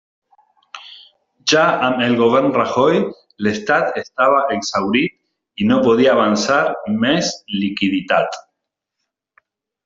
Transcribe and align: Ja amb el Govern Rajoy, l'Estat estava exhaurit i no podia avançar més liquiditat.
Ja 1.51 1.65
amb 1.87 1.99
el 2.05 2.15
Govern 2.21 2.55
Rajoy, 2.55 2.97
l'Estat 3.47 3.99
estava 4.03 4.39
exhaurit 4.55 5.63
i 5.63 5.69
no 5.73 5.79
podia 5.89 6.17
avançar 6.19 6.59
més 7.05 7.31
liquiditat. 7.61 8.43